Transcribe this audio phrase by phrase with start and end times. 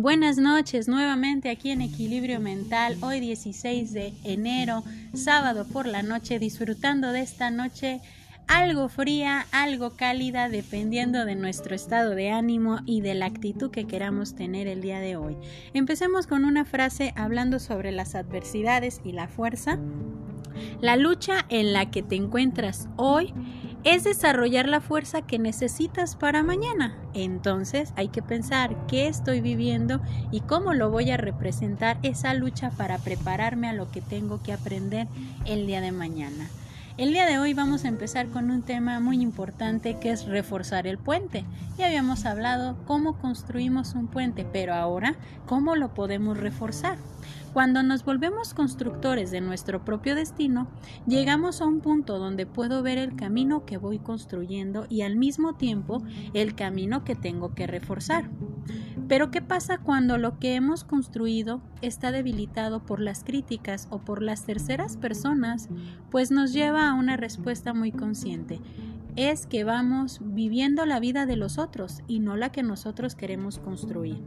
[0.00, 6.38] Buenas noches nuevamente aquí en Equilibrio Mental, hoy 16 de enero, sábado por la noche,
[6.38, 8.00] disfrutando de esta noche
[8.48, 13.86] algo fría, algo cálida, dependiendo de nuestro estado de ánimo y de la actitud que
[13.86, 15.36] queramos tener el día de hoy.
[15.74, 19.78] Empecemos con una frase hablando sobre las adversidades y la fuerza.
[20.80, 23.34] La lucha en la que te encuentras hoy
[23.84, 26.96] es desarrollar la fuerza que necesitas para mañana.
[27.14, 32.70] Entonces hay que pensar qué estoy viviendo y cómo lo voy a representar esa lucha
[32.70, 35.08] para prepararme a lo que tengo que aprender
[35.46, 36.48] el día de mañana.
[36.98, 40.86] El día de hoy vamos a empezar con un tema muy importante que es reforzar
[40.86, 41.46] el puente.
[41.78, 45.14] Ya habíamos hablado cómo construimos un puente, pero ahora
[45.46, 46.98] cómo lo podemos reforzar.
[47.52, 50.68] Cuando nos volvemos constructores de nuestro propio destino,
[51.06, 55.54] llegamos a un punto donde puedo ver el camino que voy construyendo y al mismo
[55.54, 56.02] tiempo
[56.34, 58.30] el camino que tengo que reforzar.
[59.08, 64.22] Pero ¿qué pasa cuando lo que hemos construido está debilitado por las críticas o por
[64.22, 65.68] las terceras personas?
[66.12, 68.60] Pues nos lleva a una respuesta muy consciente
[69.28, 73.58] es que vamos viviendo la vida de los otros y no la que nosotros queremos
[73.58, 74.22] construir.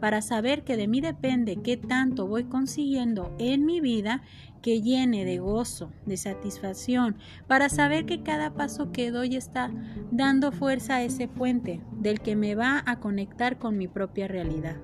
[0.00, 4.22] Para saber que de mí depende qué tanto voy consiguiendo en mi vida
[4.62, 7.16] que llene de gozo, de satisfacción,
[7.48, 9.70] para saber que cada paso que doy está
[10.10, 14.76] dando fuerza a ese puente del que me va a conectar con mi propia realidad.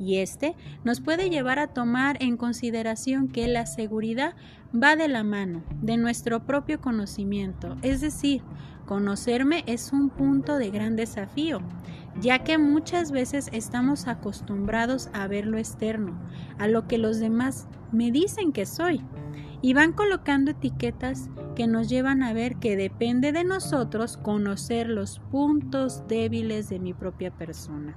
[0.00, 4.34] Y este nos puede llevar a tomar en consideración que la seguridad
[4.74, 8.42] va de la mano de nuestro propio conocimiento, es decir,
[8.90, 11.60] conocerme es un punto de gran desafío,
[12.20, 16.20] ya que muchas veces estamos acostumbrados a ver lo externo,
[16.58, 19.00] a lo que los demás me dicen que soy,
[19.62, 25.20] y van colocando etiquetas que nos llevan a ver que depende de nosotros conocer los
[25.20, 27.96] puntos débiles de mi propia persona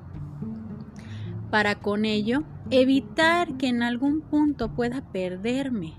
[1.49, 5.93] para con ello evitar que en algún punto pueda perderme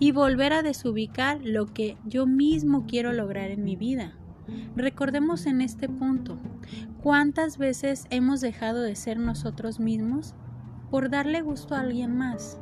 [0.00, 4.16] y volver a desubicar lo que yo mismo quiero lograr en mi vida.
[4.76, 6.38] Recordemos en este punto
[7.02, 10.34] cuántas veces hemos dejado de ser nosotros mismos
[10.90, 12.58] por darle gusto a alguien más,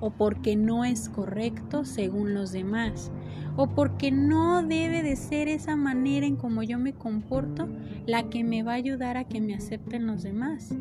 [0.00, 3.10] o porque no es correcto según los demás,
[3.56, 7.68] o porque no debe de ser esa manera en como yo me comporto
[8.06, 10.74] la que me va a ayudar a que me acepten los demás.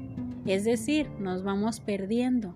[0.46, 2.56] Es decir, nos vamos perdiendo.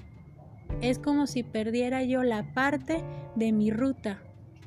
[0.81, 3.03] Es como si perdiera yo la parte
[3.35, 4.19] de mi ruta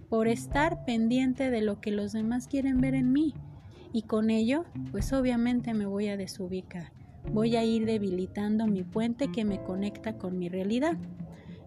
[0.08, 3.34] por estar pendiente de lo que los demás quieren ver en mí.
[3.92, 6.92] Y con ello, pues obviamente me voy a desubicar.
[7.32, 10.96] Voy a ir debilitando mi puente que me conecta con mi realidad.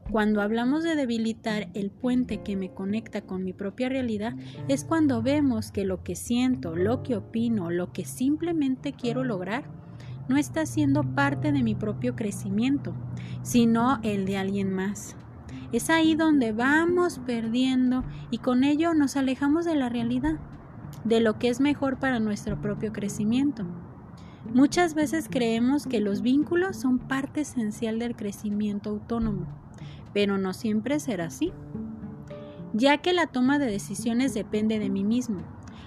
[0.09, 4.33] Cuando hablamos de debilitar el puente que me conecta con mi propia realidad,
[4.67, 9.63] es cuando vemos que lo que siento, lo que opino, lo que simplemente quiero lograr,
[10.27, 12.93] no está siendo parte de mi propio crecimiento,
[13.41, 15.15] sino el de alguien más.
[15.71, 20.39] Es ahí donde vamos perdiendo y con ello nos alejamos de la realidad,
[21.03, 23.65] de lo que es mejor para nuestro propio crecimiento.
[24.53, 29.45] Muchas veces creemos que los vínculos son parte esencial del crecimiento autónomo,
[30.13, 31.53] pero no siempre será así,
[32.73, 35.41] ya que la toma de decisiones depende de mí mismo,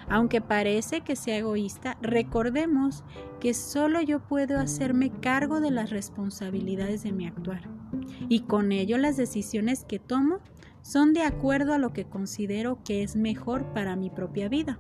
[0.09, 3.05] aunque parece que sea egoísta, recordemos
[3.41, 7.69] que solo yo puedo hacerme cargo de las responsabilidades de mi actuar.
[8.29, 10.41] Y con ello las decisiones que tomo
[10.83, 14.79] son de acuerdo a lo que considero que es mejor para mi propia vida.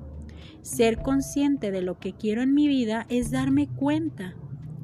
[0.62, 4.34] Ser consciente de lo que quiero en mi vida es darme cuenta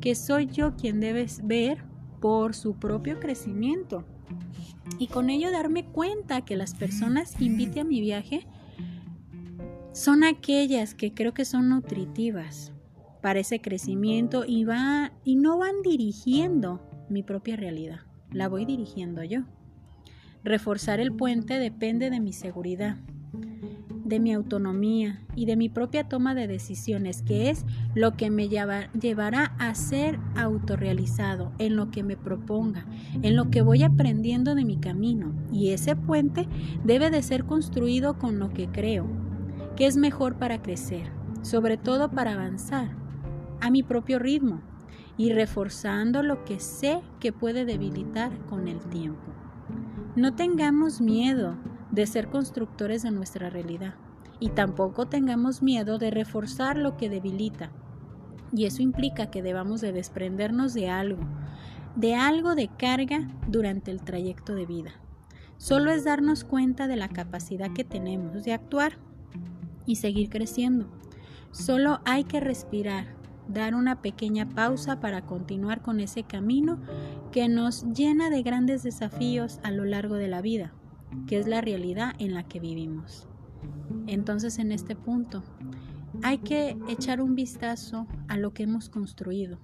[0.01, 1.85] que soy yo quien debe ver
[2.21, 4.05] por su propio crecimiento.
[4.99, 8.47] Y con ello darme cuenta que las personas que invite a mi viaje
[9.93, 12.73] son aquellas que creo que son nutritivas
[13.21, 19.23] para ese crecimiento y, va, y no van dirigiendo mi propia realidad, la voy dirigiendo
[19.25, 19.43] yo.
[20.43, 22.97] Reforzar el puente depende de mi seguridad,
[24.05, 28.49] de mi autonomía y de mi propia toma de decisiones, que es lo que me
[28.49, 32.87] llevará a ser autorrealizado en lo que me proponga,
[33.23, 35.35] en lo que voy aprendiendo de mi camino.
[35.53, 36.49] Y ese puente
[36.85, 39.07] debe de ser construido con lo que creo,
[39.77, 41.11] que es mejor para crecer,
[41.43, 42.97] sobre todo para avanzar
[43.61, 44.63] a mi propio ritmo
[45.17, 49.33] y reforzando lo que sé que puede debilitar con el tiempo.
[50.17, 51.57] No tengamos miedo
[51.91, 53.95] de ser constructores de nuestra realidad
[54.39, 57.71] y tampoco tengamos miedo de reforzar lo que debilita.
[58.53, 61.23] Y eso implica que debamos de desprendernos de algo,
[61.95, 64.93] de algo de carga durante el trayecto de vida.
[65.59, 68.99] Solo es darnos cuenta de la capacidad que tenemos de actuar
[69.91, 70.89] y seguir creciendo.
[71.51, 73.17] Solo hay que respirar,
[73.49, 76.79] dar una pequeña pausa para continuar con ese camino
[77.33, 80.73] que nos llena de grandes desafíos a lo largo de la vida,
[81.27, 83.27] que es la realidad en la que vivimos.
[84.07, 85.43] Entonces en este punto
[86.23, 89.59] hay que echar un vistazo a lo que hemos construido,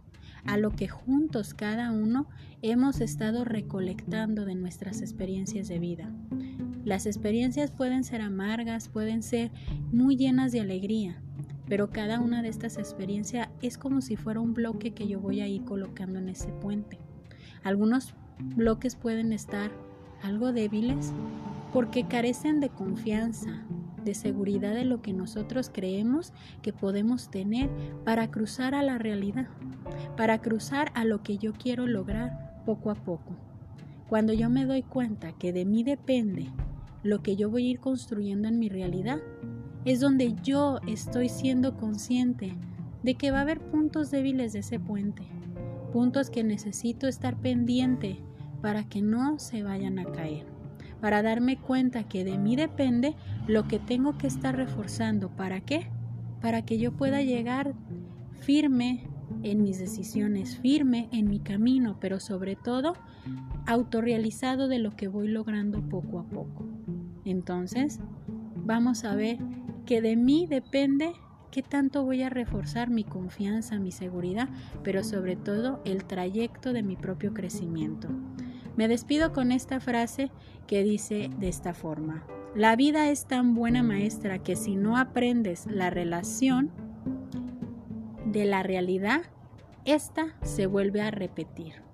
[0.45, 2.29] a lo que juntos cada uno
[2.63, 6.13] hemos estado recolectando de nuestras experiencias de vida.
[6.87, 9.51] Las experiencias pueden ser amargas, pueden ser
[9.91, 11.21] muy llenas de alegría,
[11.67, 15.41] pero cada una de estas experiencias es como si fuera un bloque que yo voy
[15.41, 17.01] a ir colocando en ese puente.
[17.65, 19.73] Algunos bloques pueden estar
[20.23, 21.13] algo débiles
[21.73, 23.65] porque carecen de confianza,
[24.05, 27.69] de seguridad de lo que nosotros creemos que podemos tener
[28.05, 29.49] para cruzar a la realidad,
[30.17, 33.35] para cruzar a lo que yo quiero lograr poco a poco.
[34.09, 36.53] Cuando yo me doy cuenta que de mí depende
[37.07, 39.21] lo que yo voy a ir construyendo en mi realidad,
[39.85, 42.53] es donde yo estoy siendo consciente
[43.03, 45.23] de que va a haber puntos débiles de ese puente,
[45.93, 48.19] puntos que necesito estar pendiente
[48.61, 50.57] para que no se vayan a caer
[51.01, 53.15] para darme cuenta que de mí depende
[53.47, 55.29] lo que tengo que estar reforzando.
[55.29, 55.89] ¿Para qué?
[56.41, 57.75] Para que yo pueda llegar
[58.41, 59.09] firme
[59.43, 62.95] en mis decisiones, firme en mi camino, pero sobre todo
[63.67, 66.67] autorrealizado de lo que voy logrando poco a poco.
[67.27, 67.99] Entonces,
[68.55, 69.39] vamos a ver
[69.85, 71.13] que de mí depende
[71.51, 74.49] qué tanto voy a reforzar mi confianza, mi seguridad,
[74.83, 78.09] pero sobre todo el trayecto de mi propio crecimiento.
[78.77, 80.31] Me despido con esta frase
[80.67, 82.25] que dice de esta forma.
[82.55, 86.71] La vida es tan buena maestra que si no aprendes la relación
[88.27, 89.23] de la realidad,
[89.85, 91.86] esta se vuelve a repetir.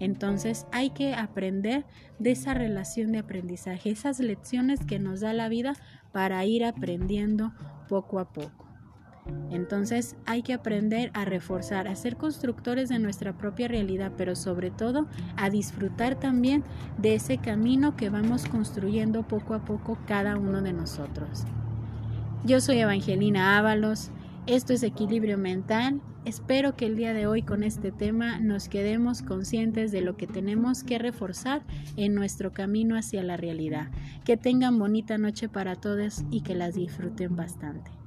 [0.00, 1.84] Entonces hay que aprender
[2.18, 5.74] de esa relación de aprendizaje, esas lecciones que nos da la vida
[6.12, 7.52] para ir aprendiendo
[7.88, 8.66] poco a poco.
[9.50, 14.70] Entonces hay que aprender a reforzar, a ser constructores de nuestra propia realidad, pero sobre
[14.70, 16.64] todo a disfrutar también
[16.96, 21.44] de ese camino que vamos construyendo poco a poco cada uno de nosotros.
[22.44, 24.10] Yo soy Evangelina Ábalos,
[24.48, 26.00] esto es Equilibrio Mental.
[26.24, 30.26] Espero que el día de hoy con este tema nos quedemos conscientes de lo que
[30.26, 31.62] tenemos que reforzar
[31.96, 33.90] en nuestro camino hacia la realidad.
[34.24, 37.97] Que tengan bonita noche para todos y que las disfruten bastante.